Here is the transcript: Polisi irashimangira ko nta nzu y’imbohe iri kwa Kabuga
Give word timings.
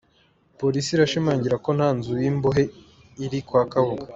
Polisi 0.59 0.89
irashimangira 0.93 1.55
ko 1.65 1.69
nta 1.77 1.89
nzu 1.97 2.11
y’imbohe 2.23 2.63
iri 3.25 3.39
kwa 3.47 3.63
Kabuga 3.71 4.05